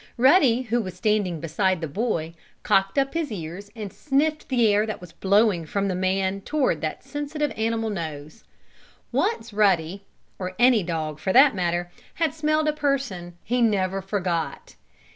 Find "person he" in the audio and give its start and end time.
12.73-13.61